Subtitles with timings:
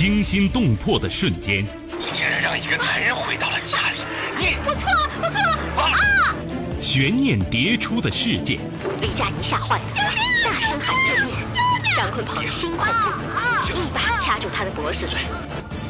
[0.00, 1.62] 惊心动魄的瞬间，
[1.98, 3.98] 你竟然让一个男人回到了家里，
[4.34, 5.90] 你我错了，我错。
[5.90, 6.34] 了啊！
[6.80, 8.58] 悬念迭出的事件，
[9.02, 9.76] 李佳妮吓坏。
[9.76, 9.82] 了，
[10.42, 11.34] 大声喊救命。
[11.94, 15.06] 张坤鹏惊恐不已，一把掐住他的脖子。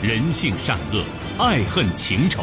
[0.03, 1.05] 人性善恶，
[1.39, 2.43] 爱恨情仇。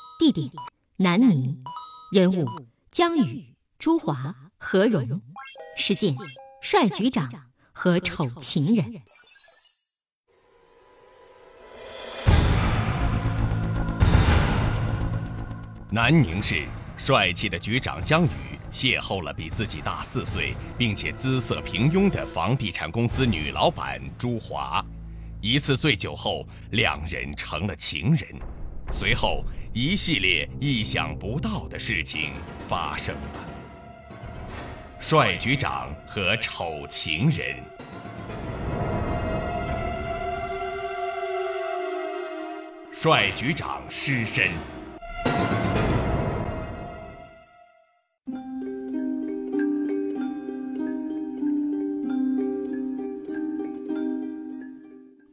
[0.21, 0.51] 地点
[0.97, 1.63] 南宁，
[2.13, 2.45] 人物
[2.91, 5.19] 江宇、朱华、何荣，
[5.75, 6.15] 事件
[6.61, 7.27] 帅局长
[7.71, 9.01] 和丑情人。
[15.89, 16.67] 南宁市
[16.99, 18.29] 帅气的局长江宇
[18.71, 24.85] 邂逅了比自己大四岁，并且姿色平庸的房地产公司女老板朱华。
[25.41, 28.29] 一次醉酒后，两人成了情人。
[28.93, 32.33] 随后，一系列意想不到的事情
[32.67, 33.45] 发生了。
[34.99, 37.55] 帅局长和丑情人。
[42.91, 44.51] 帅局长失身。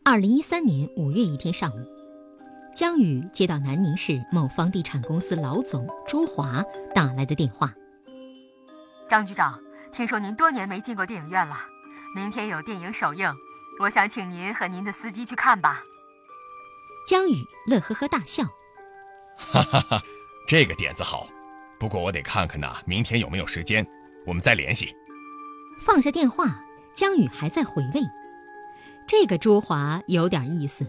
[0.05, 1.98] 二零一三年五月一天上午，
[2.79, 7.75] 江宇接到南宁市某房地产公司老总朱华打来的电话。
[9.11, 9.61] 张局长，
[9.93, 11.57] 听说您多年没进过电影院了，
[12.15, 13.35] 明天有电影首映，
[13.81, 15.83] 我想请您和您的司机去看吧。
[17.05, 18.45] 江宇乐呵呵大笑，
[19.37, 20.03] 哈哈哈，
[20.47, 21.27] 这个点子好，
[21.81, 23.85] 不过我得看看呢，明天有没有时间，
[24.25, 24.95] 我们再联系。
[25.81, 26.65] 放下电话，
[26.95, 28.03] 江宇还在回味。
[29.09, 30.87] 这个朱华有点意思。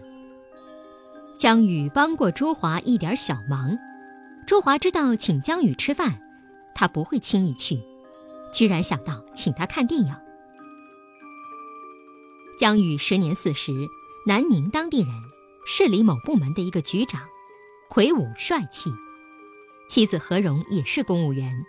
[1.40, 3.78] 江宇帮过朱华一点小忙，
[4.46, 6.20] 朱华知道请江宇吃饭，
[6.74, 7.80] 他不会轻易去，
[8.52, 10.14] 居然想到请他看电影。
[12.58, 13.72] 江宇时年四十，
[14.26, 15.08] 南宁当地人，
[15.64, 17.22] 市里某部门的一个局长，
[17.88, 18.92] 魁梧帅气，
[19.88, 21.64] 妻子何荣也是公务员，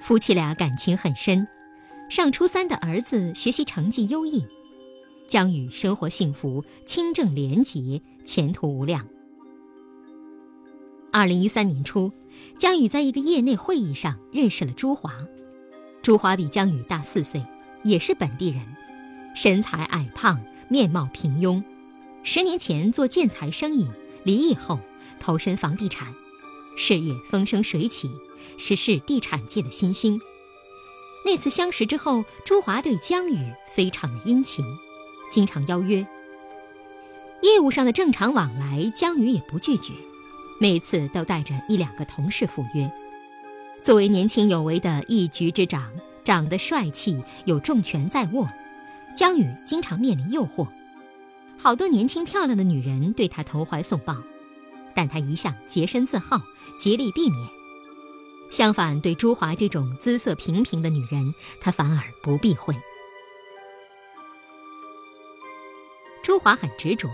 [0.00, 1.44] 夫妻俩感情很深，
[2.08, 4.46] 上初三的儿子学习成绩优异。
[5.28, 9.08] 江宇生活幸福，清正廉洁，前途无量。
[11.12, 12.12] 二零一三年初，
[12.58, 15.14] 江宇在一个业内会议上认识了朱华。
[16.02, 17.42] 朱华比江宇大四岁，
[17.82, 18.60] 也是本地人，
[19.34, 21.62] 身材矮胖，面貌平庸。
[22.22, 23.88] 十年前做建材生意，
[24.24, 24.78] 离异后
[25.18, 26.12] 投身房地产，
[26.76, 28.10] 事业风生水起，
[28.58, 30.20] 是市地产界的新星。
[31.24, 33.38] 那次相识之后，朱华对江宇
[33.74, 34.64] 非常的殷勤。
[35.30, 36.06] 经常邀约，
[37.42, 39.92] 业务上的正常往来，江宇也不拒绝，
[40.58, 42.90] 每次都带着一两个同事赴约。
[43.82, 45.92] 作为年轻有为的一局之长，
[46.24, 48.48] 长得帅气，有重权在握，
[49.14, 50.66] 江宇经常面临诱惑。
[51.58, 54.16] 好多年轻漂亮的女人对他投怀送抱，
[54.94, 56.40] 但他一向洁身自好，
[56.78, 57.48] 极力避免。
[58.50, 62.74] 相反，对朱华这种姿色平平的女人，他反而不避讳。
[66.22, 67.08] 朱华很执着，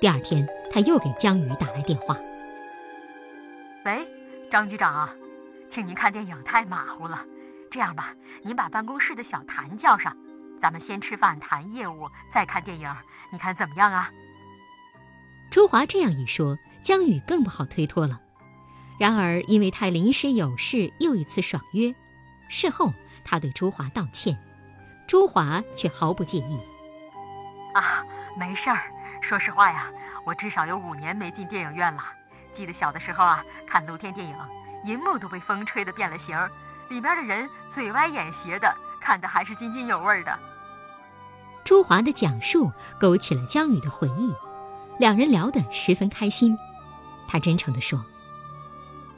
[0.00, 2.16] 第二天他又给江宇打来电话。
[3.84, 4.06] 喂，
[4.48, 5.12] 张局长啊，
[5.68, 7.24] 请您看电影太马虎了，
[7.68, 10.16] 这样吧，您把办公室的小谭叫上，
[10.60, 12.94] 咱们先吃饭谈业务，再看电影，
[13.32, 14.10] 你看怎么样啊？
[15.50, 18.20] 朱华这样一说，江宇更不好推脱了。
[19.00, 21.92] 然而因为他临时有事，又一次爽约。
[22.48, 22.92] 事后
[23.24, 24.38] 他对朱华道歉，
[25.08, 26.60] 朱华却毫不介意。
[27.74, 28.04] 啊。
[28.38, 28.78] 没事儿，
[29.28, 29.84] 说实话呀，
[30.24, 32.02] 我至少有五年没进电影院了。
[32.50, 34.34] 记得小的时候啊，看露天电影，
[34.84, 36.34] 银幕都被风吹得变了形，
[36.88, 40.38] 里边的人嘴歪眼斜的，看的还是津津有味的。
[41.62, 44.34] 朱华的讲述勾起了江宇的回忆，
[44.98, 46.56] 两人聊得十分开心。
[47.28, 48.02] 他真诚地说：“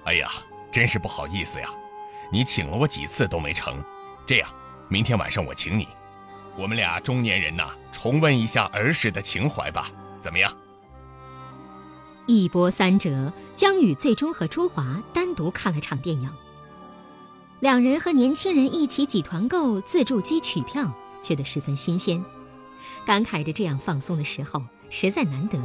[0.07, 0.29] 哎呀，
[0.73, 1.69] 真是不好意思呀，
[2.33, 3.81] 你请了我几次都没成。
[4.27, 4.51] 这样，
[4.89, 5.87] 明天晚上我请你。”
[6.59, 9.89] 我们俩中年人呐，重温一下儿时的情怀吧，
[10.21, 10.53] 怎么样？
[12.27, 16.31] 一波三折，江宇最终和朱华单独看了场电影，
[17.59, 22.25] 两人和年轻人一起挤团购自助机取票，觉得十分新鲜，
[23.05, 25.59] 感慨着这样放松的时候实在难得。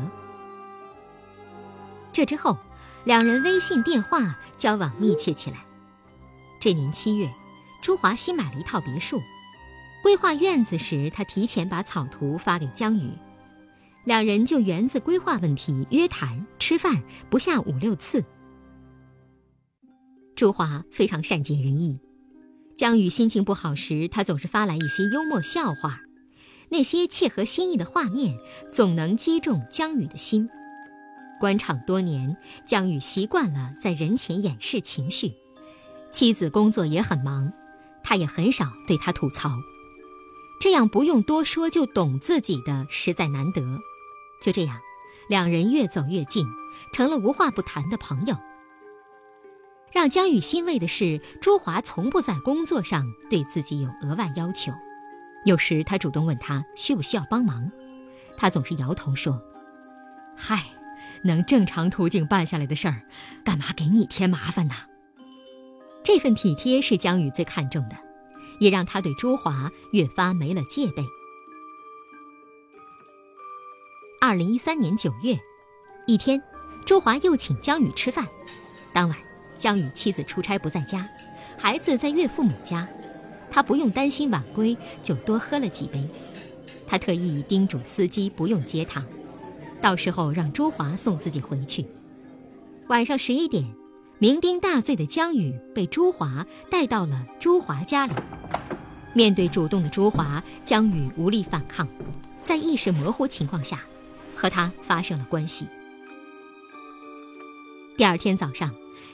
[2.11, 2.57] 这之后，
[3.03, 5.57] 两人微信电话交往密切起来。
[6.59, 7.31] 这年七月，
[7.81, 9.21] 朱华新买了一套别墅，
[10.01, 13.11] 规划院子时，他提前把草图发给江宇，
[14.05, 18.23] 两人就园子规划问题约谈吃饭不下五六次。
[20.35, 21.99] 朱华非常善解人意，
[22.75, 26.01] 江宇心情不好时，他总是发来一些幽默笑话，
[26.69, 28.37] 那些切合心意的画面
[28.71, 30.49] 总能击中江宇的心。
[31.39, 32.37] 官场多年，
[32.67, 35.33] 江宇习惯了在人前掩饰情绪，
[36.11, 37.51] 妻子工作也很忙，
[38.03, 39.49] 他也很少对他吐槽，
[40.61, 43.61] 这样不用多说就懂自己的实在难得。
[44.41, 44.79] 就这样，
[45.29, 46.45] 两人越走越近，
[46.93, 48.35] 成了无话不谈的朋友。
[49.91, 54.73] 让江宇欣慰的是，朱华从不在工作上对自己有额外要求。
[55.45, 57.71] 有时他主动问他需不需要帮忙，
[58.35, 59.41] 他总是摇头说
[60.35, 60.59] ：“嗨，
[61.23, 63.03] 能正常途径办下来的事儿，
[63.45, 64.73] 干嘛给你添麻烦呢？”
[66.03, 67.95] 这份体贴是江宇最看重的，
[68.59, 71.03] 也让他对朱华越发没了戒备。
[74.27, 75.39] 二零一三年九月，
[76.07, 76.41] 一天，
[76.83, 78.27] 朱华又请江宇吃饭，
[78.91, 79.15] 当晚。
[79.55, 81.07] 江宇妻子出差不在家，
[81.59, 82.87] 孩子在岳父母家，
[83.51, 86.03] 他不用担心晚归，就多喝了几杯。
[86.87, 89.05] 他特意叮嘱司机不用接他，
[89.79, 91.85] 到时候让朱华送自己回去。
[92.87, 93.63] 晚上十一点，
[94.19, 98.13] 酩酊大醉的江宇被朱华带到了朱华家里。
[99.13, 101.87] 面对主动的朱华，江宇无力反抗，
[102.41, 103.81] 在意识模糊情况下，
[104.35, 105.67] 和他发生了关系。
[107.97, 108.73] 第二天早上。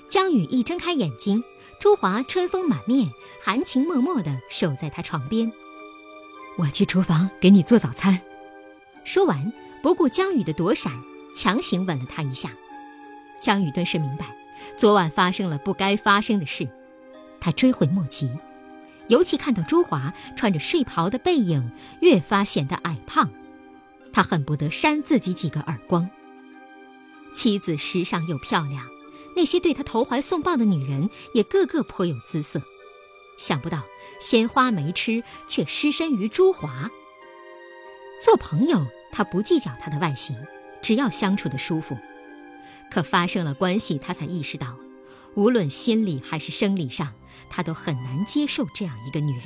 [0.10, 1.42] 江宇一睁开眼睛，
[1.80, 3.10] 朱华春风满面、
[3.42, 5.50] 含情脉脉地守在他床边。
[6.58, 8.20] 我去厨房给你做早餐。
[9.06, 10.92] 说完，不顾江宇的躲闪，
[11.34, 12.52] 强行吻了他一下。
[13.40, 14.36] 江宇顿时明白，
[14.76, 16.68] 昨晚发生了不该发生的事，
[17.40, 18.30] 他追悔莫及。
[19.08, 21.72] 尤其看到朱华穿着睡袍的背影，
[22.02, 23.32] 越发显得矮胖，
[24.14, 26.10] 他恨不得扇自己几个耳光。
[27.34, 28.86] 妻子时尚又漂亮。
[29.34, 32.62] 那些对他投怀送抱的女人也个个颇有姿色，
[33.38, 33.82] 想不到
[34.20, 36.92] 鲜花没吃，却失身于朱华。
[38.20, 40.36] 做朋友，他不计较他的外形，
[40.82, 41.98] 只要相处的舒服。
[42.92, 44.76] 可发生了关系，他才意识到，
[45.36, 47.14] 无论心理还是生理上，
[47.50, 49.46] 他都很难接受这样一个女人。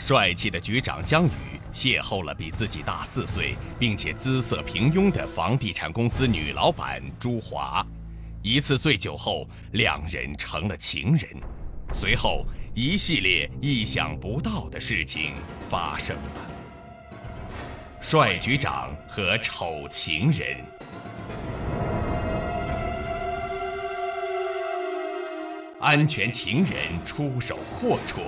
[0.00, 7.86] 帅气的局长江宇邂逅了比自己大四岁，并且姿色平庸的房地产公司女老板朱华。
[8.42, 11.28] 一次醉酒后，两人成了情人。
[11.92, 15.34] 随后，一系列意想不到的事情
[15.68, 16.22] 发生了。
[18.00, 20.56] 帅局长和丑情人，
[25.78, 26.72] 安全情人
[27.04, 28.22] 出手阔绰。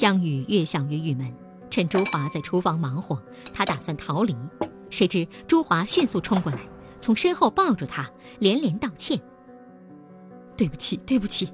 [0.00, 1.30] 江宇越想越郁闷，
[1.68, 4.34] 趁朱华在厨房忙活，他打算逃离。
[4.88, 6.58] 谁知朱华迅速冲过来，
[6.98, 9.20] 从身后抱住他，连连道歉
[10.56, 11.52] ：“对不起，对不起，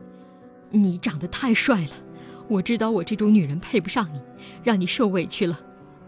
[0.70, 1.90] 你长得太帅了，
[2.46, 4.22] 我知道我这种女人配不上你，
[4.62, 5.58] 让你受委屈了。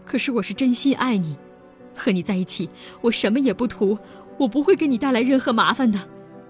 [0.05, 1.35] 可是我是真心爱你，
[1.93, 2.69] 和你在一起，
[3.01, 3.99] 我什么也不图，
[4.37, 5.99] 我不会给你带来任何麻烦的，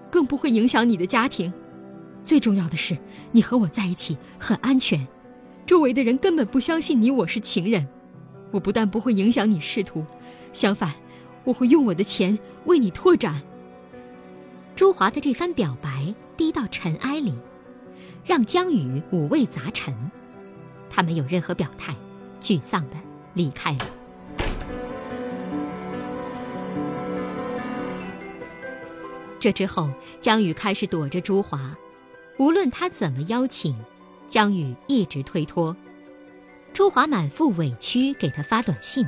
[0.08, 1.52] 更不会影响你的家庭。
[2.22, 2.96] 最重要的是，
[3.32, 5.04] 你和我在一起很安全。”
[5.70, 7.86] 周围的人根本不相信你我是情人。
[8.50, 10.04] 我不但不会影响你仕途，
[10.52, 10.92] 相反，
[11.44, 13.40] 我会用我的钱为你拓展。
[14.74, 17.32] 朱华的这番表白低到尘埃里，
[18.24, 19.94] 让江宇五味杂陈。
[20.90, 21.94] 他没有任何表态，
[22.40, 22.96] 沮丧的
[23.34, 23.86] 离开了。
[29.38, 29.88] 这之后，
[30.20, 31.78] 江宇开始躲着朱华，
[32.38, 33.76] 无论他怎么邀请，
[34.30, 35.76] 江宇一直推脱。
[36.72, 39.04] 朱华满腹委屈，给他发短信：“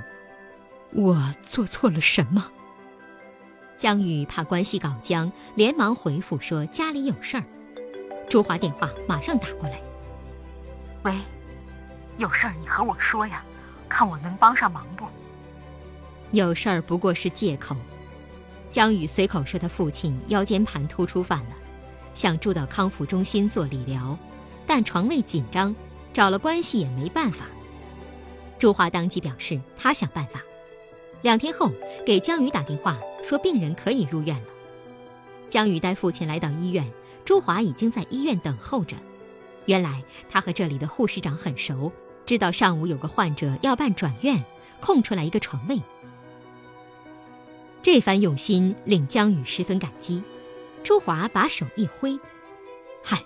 [0.92, 2.50] 我做错了什么？”
[3.78, 7.44] 江宇怕关系搞僵，连忙回复说：“家里有事儿。”
[8.28, 9.80] 朱华电话马上打过来
[11.04, 11.14] ：“喂，
[12.18, 13.44] 有事儿你和我说呀，
[13.88, 15.06] 看我能帮上忙不？”
[16.32, 17.76] 有事儿不过是借口。
[18.72, 21.50] 江宇随口说他父亲腰间盘突出犯了，
[22.12, 24.18] 想住到康复中心做理疗，
[24.66, 25.74] 但床位紧张，
[26.12, 27.46] 找了关系也没办法。
[28.58, 30.42] 朱华当即表示他想办法。
[31.22, 31.70] 两天后
[32.04, 34.46] 给江宇打电话说病人可以入院了。
[35.48, 36.90] 江宇带父亲来到医院，
[37.24, 38.96] 朱华已经在医院等候着。
[39.66, 41.92] 原来他和这里的护士长很熟，
[42.26, 44.44] 知道上午有个患者要办转院，
[44.80, 45.80] 空出来一个床位。
[47.82, 50.22] 这番用心令江宇十分感激，
[50.82, 52.18] 朱华把手一挥
[53.04, 53.24] ：“嗨，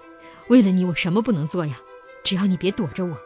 [0.49, 1.79] 为了你，我什么不能做呀？
[2.25, 3.17] 只要你别躲着我。”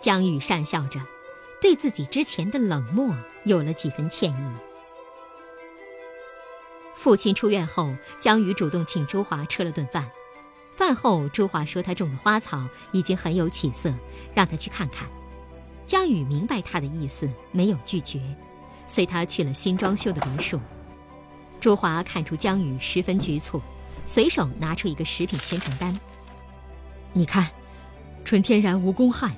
[0.00, 1.00] 江宇讪笑着，
[1.60, 4.52] 对自己之前的冷漠有了几分歉意。
[6.94, 10.10] 父亲出院后，江宇主动请朱华吃了顿饭。
[10.76, 13.92] 饭后，朱华说他种的花草已经很有起色，
[14.34, 15.08] 让他去看看。
[15.84, 18.20] 江宇明白他的意思，没有拒绝。
[18.86, 20.58] 随他去了新装修的别墅，
[21.60, 23.60] 朱华看出江宇十分局促，
[24.04, 25.98] 随手拿出一个食品宣传单。
[27.12, 27.48] 你看，
[28.24, 29.36] 纯天然无公害，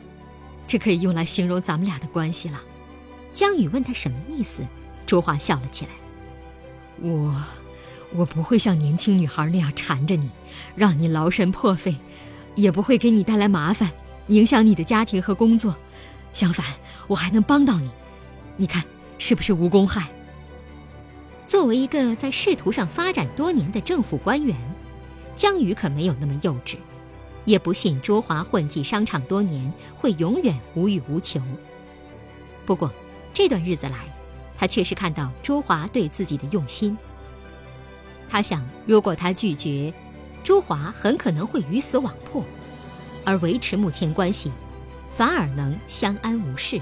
[0.66, 2.60] 这可以用来形容咱们俩的关系了。
[3.32, 4.62] 江宇问他什么意思，
[5.06, 5.90] 朱华笑了起来。
[7.00, 7.34] 我，
[8.14, 10.30] 我不会像年轻女孩那样缠着你，
[10.76, 11.96] 让你劳神破费，
[12.54, 13.90] 也不会给你带来麻烦，
[14.28, 15.76] 影响你的家庭和工作。
[16.32, 16.66] 相反，
[17.06, 17.90] 我还能帮到你。
[18.56, 18.82] 你看。
[19.18, 20.10] 是不是无公害？
[21.52, 24.56] 作为一个在仕途上发展多年的政府官员，
[25.36, 26.78] 江宇可没有那么幼稚，
[27.44, 31.42] 也不信朱华混迹商场多年会永远无欲无求。
[32.64, 32.90] 不过
[33.34, 33.98] 这段日子来，
[34.56, 36.96] 他确实看到朱华对自己的用心。
[38.30, 39.92] 他想，如果他拒绝，
[40.42, 42.42] 朱华很可能会鱼死网破，
[43.26, 44.50] 而维持目前关系，
[45.12, 46.80] 反而能相安无事。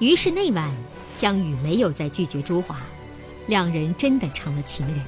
[0.00, 0.68] 于是那晚，
[1.18, 2.78] 江宇没有再拒绝朱华，
[3.48, 5.02] 两人真的成了情人。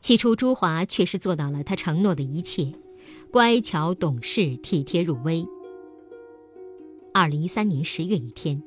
[0.00, 2.72] 起初，朱华确实做到了他承诺的一切，
[3.30, 5.46] 乖巧懂事、体贴入微。
[7.12, 8.62] 二零一三年十月一天。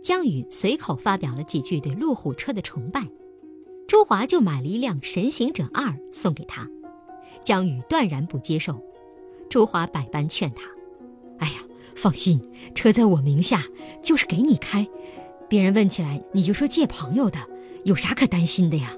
[0.00, 3.06] 江宇随口发表了几句对路虎车的崇拜，
[3.88, 6.68] 朱华就买了一辆神行者二送给他。
[7.42, 8.78] 江宇断然不接受，
[9.48, 10.64] 朱华百般劝他
[11.40, 11.54] ：“哎呀，
[11.96, 12.38] 放心，
[12.74, 13.62] 车在我名下，
[14.02, 14.86] 就是给你开。
[15.48, 17.38] 别人问起来，你就说借朋友的，
[17.84, 18.90] 有啥可担心的呀？”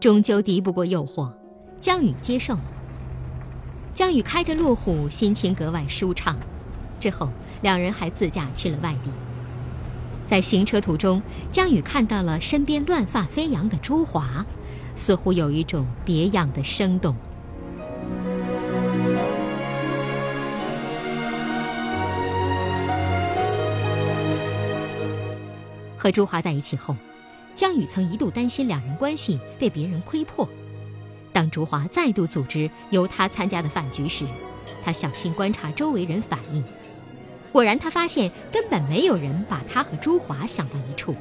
[0.00, 1.32] 终究敌不过诱惑，
[1.80, 2.64] 江宇接受了。
[3.94, 6.36] 江宇开着路虎，心情格外舒畅。
[6.98, 7.28] 之后，
[7.62, 9.10] 两人还自驾去了外地。
[10.28, 14.44] 在行车途中，江宇看到了身边乱发飞扬的朱华，
[14.94, 17.16] 似乎有一种别样的生动。
[25.96, 26.94] 和朱华在一起后，
[27.54, 30.46] 江宇曾一度担心两人关系被别人窥破。
[31.32, 34.26] 当朱华再度组织由他参加的饭局时，
[34.84, 36.62] 他小心观察周围人反应。
[37.52, 41.14] 果然，他发现根本没有人把他和朱华想到一处。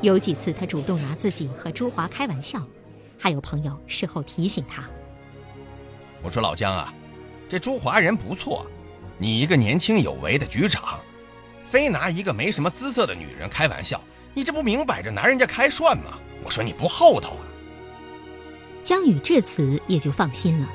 [0.00, 2.66] 有几次，他主动拿自己和朱华开玩笑，
[3.18, 4.84] 还有朋友事后提醒他
[6.22, 6.92] ：“我说老姜啊，
[7.48, 8.66] 这朱华人不错，
[9.18, 10.98] 你一个年轻有为的局长，
[11.70, 14.00] 非拿一个没什么姿色的女人开玩笑，
[14.34, 16.18] 你这不明摆着拿人家开涮吗？
[16.42, 17.44] 我说你不厚道啊！”
[18.82, 20.68] 江宇至此也就放心了。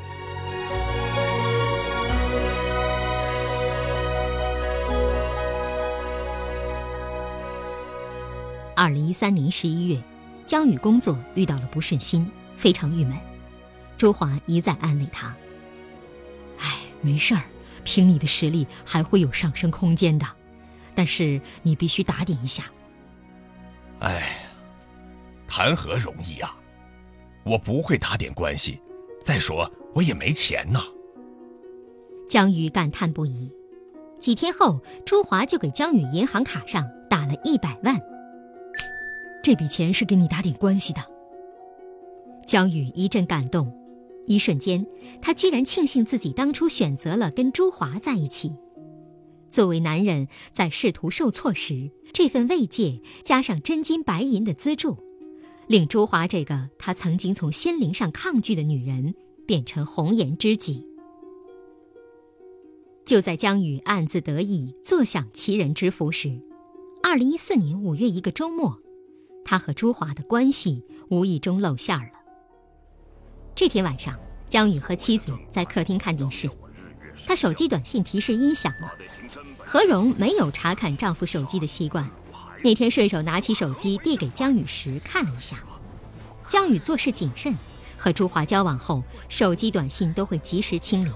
[8.80, 10.02] 二零一三年十一月，
[10.46, 13.14] 江宇工作遇到了不顺心，非常郁闷。
[13.98, 15.36] 朱华一再安慰他
[16.60, 17.44] ：“哎，没事儿，
[17.84, 20.26] 凭你的实力还会有上升空间的，
[20.96, 22.72] 但是你必须打点一下。”
[24.00, 24.48] 哎，
[25.46, 26.56] 谈何容易啊！
[27.44, 28.82] 我不会打点关系，
[29.26, 30.82] 再说我也没钱呐。
[32.30, 33.54] 江宇感叹不已。
[34.22, 38.00] 几天后，朱华就给江宇银行卡上打了一百万。
[39.44, 41.02] 这笔钱是给你打点关系的。
[42.46, 43.72] 江宇一阵感动，
[44.26, 44.86] 一瞬间，
[45.22, 48.52] 他居然庆幸自己当初选择了跟朱华在一起。
[49.50, 54.98] 作为男人，在仕途受挫时，这份慰藉加上真金白银的资助，
[55.68, 59.16] 令朱华这个他曾经从心灵上抗拒的女人
[59.48, 60.86] 变成红颜知己。
[63.06, 66.40] 就在江宇暗自得意、坐享其人之福时，
[67.02, 68.80] 二零一四年五月一个周末，
[69.44, 72.12] 他和朱华的关系无意中露馅了。
[73.56, 74.18] 这天晚上，
[74.48, 76.50] 江宇和妻子在客厅看电视，
[77.26, 78.92] 他手机短信提示音响了。
[79.58, 82.10] 何荣没有查看丈夫手机的习惯，
[82.64, 85.58] 那天顺手拿起手机递给江宇时看了一下。
[86.48, 87.56] 江宇做事谨慎，
[87.98, 91.12] 和朱华交往后，手机短信都会及时清理。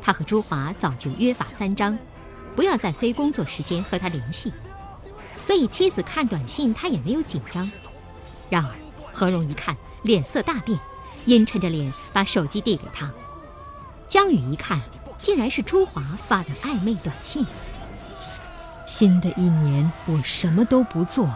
[0.00, 1.96] 他和朱华早就约法三章，
[2.56, 4.52] 不要在非工作时间和他联系，
[5.44, 7.70] 所以妻子看短信他也没有紧张。
[8.48, 8.74] 然而
[9.12, 10.80] 何荣一看脸色大变，
[11.26, 13.12] 阴沉着脸把手机递给他。
[14.08, 14.80] 江宇一看，
[15.18, 17.44] 竟然是朱华发的暧昧短信。
[18.86, 21.28] 新的一年我什么都不做，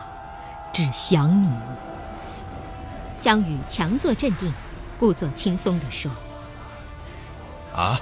[0.73, 1.51] 只想你。
[3.21, 4.51] 江宇强作镇定，
[4.99, 6.11] 故作轻松地说
[7.77, 8.01] ：“啊。”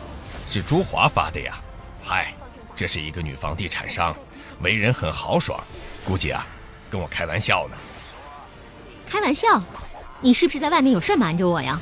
[0.49, 1.59] 是朱华发的呀，
[2.01, 2.33] 嗨，
[2.77, 4.15] 这是一个女房地产商，
[4.61, 5.63] 为人很豪爽，
[6.05, 6.47] 估计啊，
[6.91, 7.77] 跟我开玩笑呢。
[9.09, 9.63] 开玩笑？
[10.21, 11.81] 你是不是在外面有事瞒着我呀？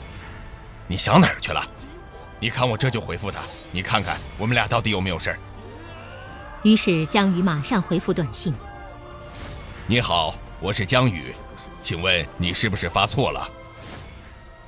[0.86, 1.64] 你想哪儿去了？
[2.40, 3.40] 你看我这就回复他，
[3.70, 5.38] 你看看我们俩到底有没有事儿？
[6.62, 8.52] 于是江宇马上回复短信
[9.86, 11.34] ：“你好，我是江宇，
[11.80, 13.48] 请问你是不是发错了？”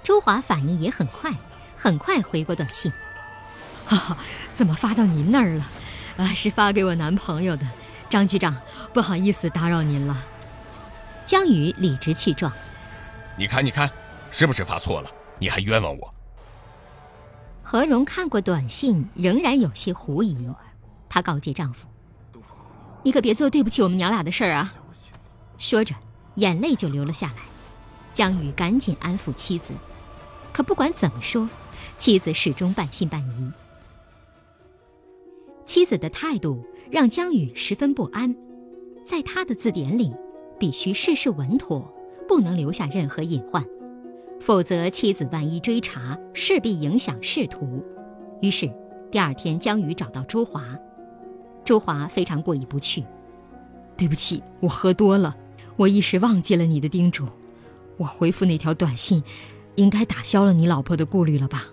[0.03, 1.31] 周华反应也很快，
[1.75, 2.93] 很快回过短信。
[3.85, 4.17] 哈哈，
[4.55, 5.67] 怎么发到您那儿了？
[6.19, 7.67] 啊，是发给我男朋友的。
[8.09, 8.55] 张局长，
[8.93, 10.17] 不好意思打扰您了。
[11.25, 12.53] 江宇理直气壮
[13.37, 13.91] ：“你看，你看，
[14.31, 15.11] 是不是发错了？
[15.39, 16.15] 你还冤枉我。”
[17.63, 20.49] 何荣看过短信，仍然有些狐疑。
[21.09, 21.89] 她告诫丈夫
[23.03, 24.73] ：“你可别做对不起我们娘俩的事儿啊！”
[25.59, 25.95] 说着，
[26.37, 27.43] 眼泪就流了下来。
[28.13, 29.73] 江宇赶紧安抚妻子，
[30.53, 31.49] 可不管怎么说，
[31.99, 33.53] 妻子始终半信半疑。
[35.77, 38.35] 妻子的态度让江宇十分不安，
[39.05, 40.11] 在他的字典里，
[40.59, 41.95] 必须事事稳妥，
[42.27, 43.63] 不能留下任何隐患，
[44.41, 47.85] 否则妻子万一追查，势必影响仕途。
[48.41, 48.73] 于是，
[49.11, 50.65] 第二天江宇找到朱华，
[51.63, 53.05] 朱华非常过意不去
[53.99, 55.37] ：“对不起，我喝多了，
[55.77, 57.29] 我一时忘记了你的叮嘱，
[57.99, 59.23] 我回复那条短信，
[59.75, 61.65] 应该打消了你老婆的顾虑了吧？”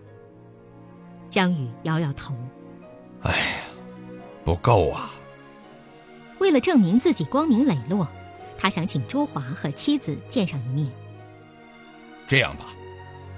[1.32, 2.36] 江宇摇摇头
[3.24, 3.62] ：“哎。”
[4.44, 5.12] 不够啊！
[6.40, 8.08] 为了证明自己光明磊落，
[8.58, 10.92] 他想请朱华和妻子见上一面。
[12.28, 12.66] 这样吧，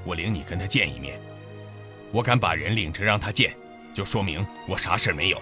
[0.03, 1.19] 我领你跟他见一面。
[2.11, 3.55] 我敢把人领着让他见，
[3.93, 5.41] 就说明我啥事没有。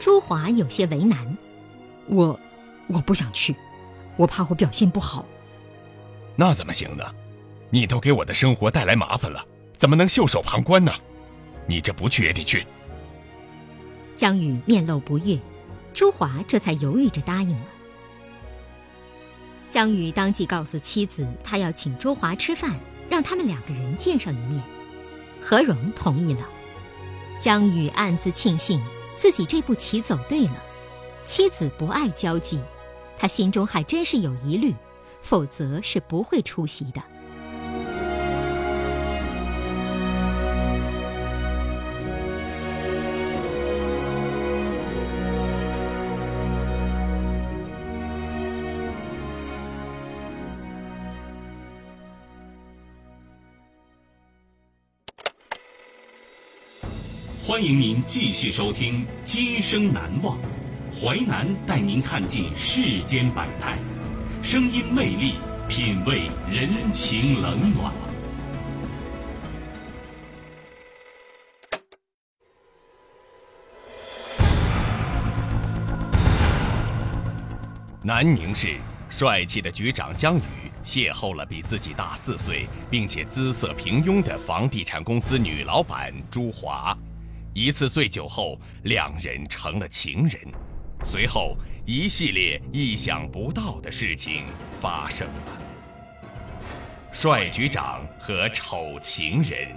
[0.00, 1.36] 朱华有些为难
[2.08, 2.38] ：“我，
[2.88, 3.54] 我不想去，
[4.16, 5.24] 我怕我表现不好。”
[6.34, 7.04] 那怎么行呢？
[7.70, 9.44] 你都给我的生活带来麻烦了，
[9.78, 10.92] 怎么能袖手旁观呢？
[11.66, 12.66] 你这不去也得去。
[14.22, 15.36] 江宇面露不悦，
[15.92, 17.66] 朱华这才犹豫着答应了。
[19.68, 22.78] 江宇当即告诉妻子，他要请朱华吃饭，
[23.10, 24.62] 让他们两个人见上一面。
[25.40, 26.48] 何荣同意了。
[27.40, 28.80] 江宇暗自庆幸
[29.16, 30.62] 自己这步棋走对了。
[31.26, 32.60] 妻子不爱交际，
[33.18, 34.72] 他心中还真是有疑虑，
[35.20, 37.02] 否则是不会出席的。
[57.52, 60.38] 欢迎您继续收听《今生难忘》，
[60.98, 63.76] 淮南带您看尽世间百态，
[64.42, 65.34] 声音魅力，
[65.68, 67.92] 品味人情冷暖。
[78.02, 78.78] 南宁市
[79.10, 80.40] 帅气的局长江宇
[80.82, 86.96] 邂逅了比自己大四岁，并且姿色平庸的房地产公司女老板朱华。
[87.54, 90.40] 一次醉酒后，两人成了情人。
[91.04, 94.44] 随后，一系列意想不到的事情
[94.80, 95.62] 发生了。
[97.12, 99.68] 帅局长和丑情人，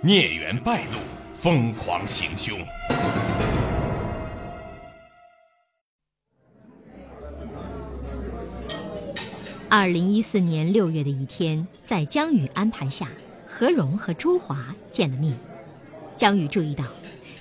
[0.00, 0.98] 孽缘败露，
[1.38, 2.58] 疯狂行凶。
[9.78, 13.10] 二零一四年六月的一天，在江宇安排下，
[13.46, 15.36] 何荣和朱华见了面。
[16.16, 16.86] 江宇注意到，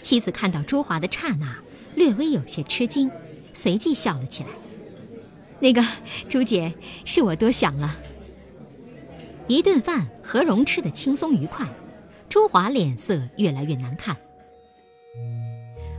[0.02, 1.56] 妻子看到朱华的刹那，
[1.96, 3.10] 略微有些吃惊，
[3.54, 4.50] 随即笑了起来。
[5.62, 5.82] 那个
[6.28, 6.74] 朱姐，
[7.06, 7.96] 是我多想了。
[9.48, 11.66] 一顿饭，何荣吃得轻松愉快，
[12.28, 14.18] 朱华脸色越来越难看。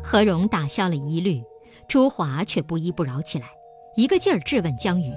[0.05, 1.43] 何荣打消了疑虑，
[1.89, 3.53] 朱华却不依不饶起来，
[3.97, 5.11] 一个劲儿质问江宇：“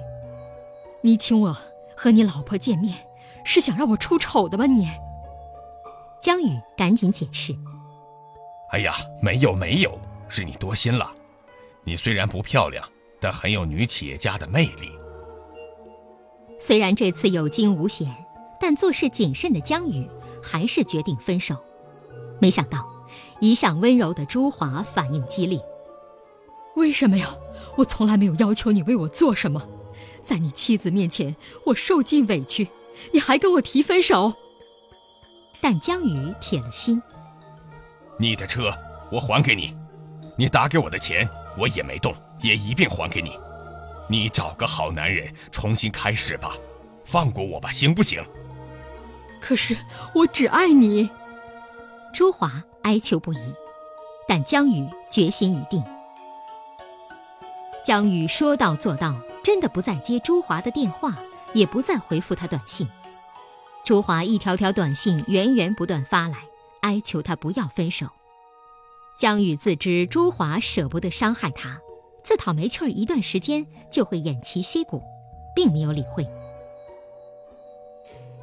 [1.02, 1.58] 你请我
[1.96, 2.96] 和你老婆见面，
[3.44, 4.66] 是想让我出丑的吗？
[4.66, 4.88] 你？”
[6.22, 7.56] 江宇赶紧解释
[8.72, 11.10] ：“哎呀，没有没有，是你多心了。
[11.84, 12.88] 你虽然不漂亮，
[13.22, 14.92] 但很有女企业家的魅力。”
[16.60, 18.14] 虽然这次有惊无险，
[18.60, 20.06] 但做事谨慎的江宇
[20.44, 21.56] 还是决定分手。
[22.42, 22.86] 没想到，
[23.40, 25.58] 一向温柔的朱华反应激烈
[26.76, 27.30] ：“为什么呀？
[27.78, 29.62] 我从来没有要求你为我做什么，
[30.30, 32.68] 在你妻子面前，我受尽委屈，
[33.12, 34.32] 你还跟我提分手？”
[35.60, 37.02] 但江宇铁了心
[38.20, 38.72] ：“你的车
[39.12, 39.74] 我还给你，
[40.38, 42.14] 你打给我的钱我也没动，
[42.44, 43.32] 也一并还给你。”
[44.08, 46.56] 你找个好男人重新开始吧，
[47.06, 48.24] 放过我吧，行不行？
[49.42, 49.76] 可是
[50.14, 51.10] 我只爱你。
[52.14, 53.56] 朱华哀求不已，
[54.28, 55.84] 但江宇决心已定。
[57.84, 61.18] 江宇说到做到，真的不再接朱华的电话，
[61.54, 62.88] 也不再回复他短信。
[63.86, 66.38] 朱华一条条短信源源不断发来，
[66.82, 68.08] 哀求他不要分手。
[69.18, 71.80] 江宇自知朱华舍不得伤害他。
[72.22, 75.02] 自讨没趣儿一段时间，就会偃旗息鼓，
[75.56, 76.28] 并没有理会。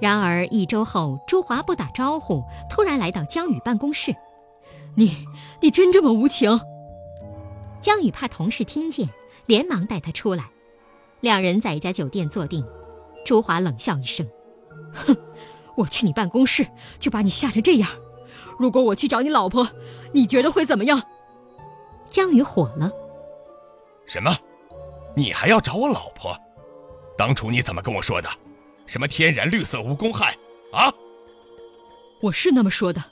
[0.00, 4.16] 然而一周后，朱华不打招呼，突然来到江宇办公室。
[4.96, 5.26] 你，
[5.60, 6.58] 你真这么无情？
[7.80, 9.08] 江宇怕同事听见，
[9.46, 10.50] 连忙带他出来。
[11.26, 12.64] 两人在一家酒店坐定。
[13.24, 14.24] 朱华冷笑一声
[14.94, 15.16] ：“哼，
[15.76, 16.64] 我去你办公室
[17.00, 17.90] 就把你吓成这样。
[18.58, 19.68] 如果我去找你老婆，
[20.12, 21.02] 你觉得会怎么样？”
[22.08, 22.90] 江宇火了。
[24.06, 24.34] 什么？
[25.16, 26.38] 你还要找我老婆？
[27.18, 28.28] 当初你怎么跟我说的？
[28.86, 30.36] 什么天然绿色无公害？
[30.72, 30.92] 啊？
[32.22, 33.02] 我是那么说的，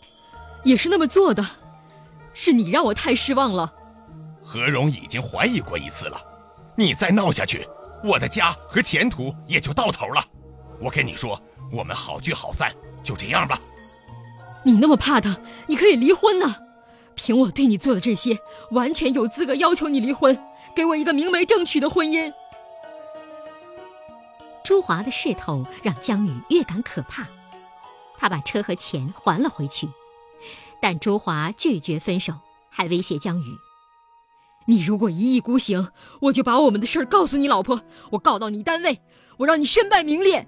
[0.62, 1.44] 也是那么做的，
[2.32, 3.74] 是你让我太失望了。
[4.40, 6.20] 何荣已经怀疑过一次了，
[6.76, 7.66] 你再闹下去，
[8.04, 10.22] 我的家和前途也就到头了。
[10.78, 11.40] 我跟你说，
[11.72, 12.70] 我们好聚好散，
[13.02, 13.58] 就这样吧。
[14.62, 16.54] 你那么怕他，你可以离婚呢。
[17.14, 18.38] 凭我对你做的这些，
[18.72, 20.38] 完全有资格要求你离婚。
[20.76, 22.30] 给我一个明媒正娶的婚姻。
[24.64, 27.24] 朱华的势头让江宇越感可怕，
[28.18, 29.88] 他把车和钱还了回去，
[30.80, 32.34] 但朱华拒绝分手，
[32.68, 33.56] 还威胁江宇
[34.66, 35.88] ：“你如果一意孤行，
[36.22, 39.00] 我就把我们的事儿告诉你老婆，我告到你单位，
[39.36, 40.46] 我让你身败名裂。”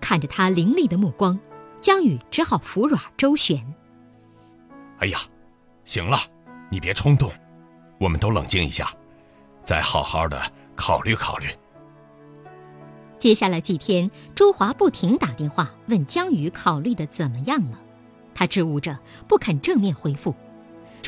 [0.00, 1.38] 看着他凌厉的目光，
[1.80, 3.62] 江宇只好服软周旋。
[4.98, 5.20] 哎呀，
[5.84, 6.18] 行了，
[6.70, 7.30] 你别冲动。
[7.98, 8.90] 我们都冷静一下，
[9.62, 10.40] 再好好的
[10.74, 11.46] 考虑考虑。
[13.18, 17.78] 接下来几天，朱华不停打电话问江宇考虑的怎么样了，
[18.34, 20.34] 他支吾着不肯正面回复。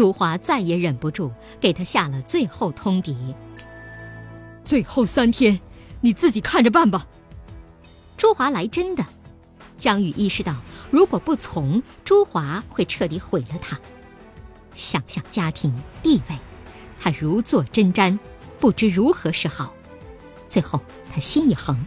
[0.03, 3.15] 朱华再也忍不住，给他下了最后通牒：
[4.65, 5.61] 最后三天，
[6.01, 7.07] 你自己看着办吧。
[8.17, 9.07] 朱华来真的，
[9.79, 10.57] 江宇意识到，
[10.91, 13.79] 如果不从，朱华会彻底毁了他。
[14.75, 16.37] 想想家庭地位。
[16.99, 18.19] 他如坐针毡，
[18.59, 19.73] 不知如何是好。
[20.49, 21.79] 最后，他心一横，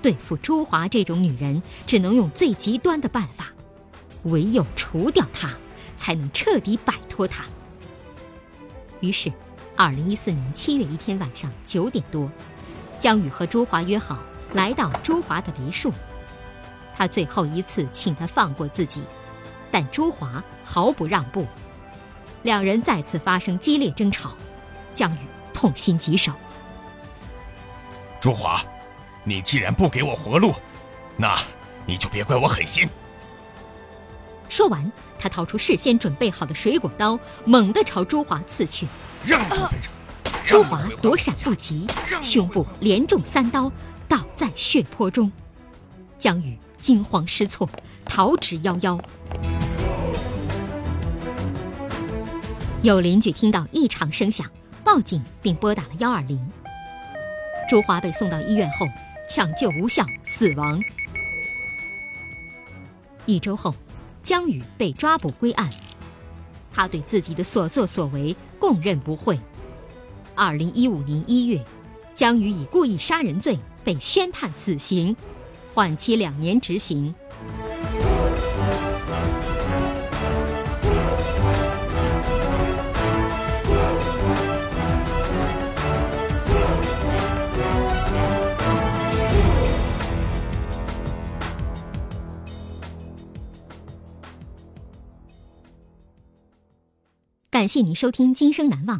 [0.00, 3.48] 对付朱华这种女人，只能用最极端的办法，
[4.22, 5.50] 唯有除掉她，
[6.02, 7.44] 才能彻底摆脱他。
[8.98, 9.32] 于是，
[9.76, 12.28] 二零一四年七月一天晚上九点多，
[12.98, 14.18] 江宇和朱华约好
[14.52, 15.92] 来到朱华的别墅。
[16.96, 19.04] 他最后一次请他放过自己，
[19.70, 21.46] 但朱华毫不让步。
[22.42, 24.36] 两人再次发生激烈争吵，
[24.92, 25.18] 江宇
[25.54, 26.32] 痛心疾首。
[28.20, 28.60] 朱华，
[29.22, 30.52] 你既然不给我活路，
[31.16, 31.38] 那
[31.86, 32.88] 你就别怪我狠心。
[34.52, 38.86] 说完，他掏出事先准备好的水果刀，猛地朝朱华刺去。
[39.24, 39.72] 让我
[40.46, 41.86] 朱华躲闪不及，
[42.20, 43.72] 胸部连中三刀，
[44.06, 45.32] 倒在血泊中。
[46.18, 47.66] 江宇惊慌失措，
[48.04, 49.00] 逃之夭夭。
[52.82, 54.46] 有邻居听到异常声响，
[54.84, 56.38] 报警并拨打了幺二零。
[57.70, 58.86] 朱华被送到医院后，
[59.26, 60.78] 抢救无效死亡。
[63.24, 63.74] 一周后，
[64.22, 65.68] 江宇被抓捕归案，
[66.70, 69.38] 他对自己的所作所为供认不讳。
[70.34, 71.62] 二零一五年一月，
[72.14, 75.14] 江宇以故意杀人罪被宣判死刑，
[75.74, 77.14] 缓期两年执行。
[97.62, 98.98] 感谢您收听《今生难忘》，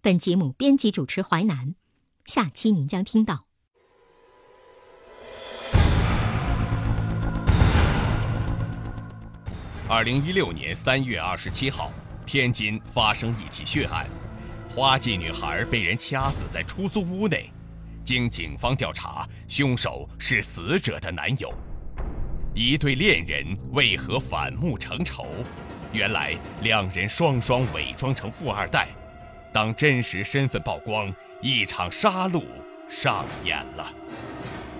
[0.00, 1.76] 本节目编辑主持淮南，
[2.24, 3.46] 下期您将听到。
[9.88, 11.92] 二零一六年三月二十七号，
[12.26, 14.10] 天津发生一起血案，
[14.74, 17.52] 花季女孩被人掐死在出租屋内。
[18.04, 21.54] 经警方调查，凶手是死者的男友。
[22.52, 25.24] 一对恋人为何反目成仇？
[25.92, 28.88] 原来两人双双伪装成富二代，
[29.52, 32.42] 当真实身份曝光，一场杀戮
[32.88, 33.92] 上演了。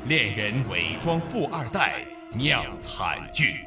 [0.06, 3.66] 恋人伪装富二代酿惨剧。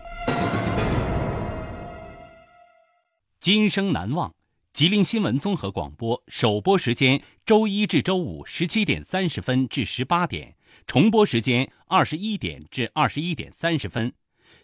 [3.40, 4.34] 今生难忘，
[4.74, 10.56] 吉林新闻综合广播首播时间周一至周五十七点三十分至十八点，
[10.88, 14.14] 重播时间二十一点至二十一点三十分。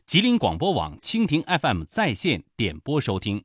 [0.05, 3.43] 吉林广播网、蜻蜓 FM 在线点播收听。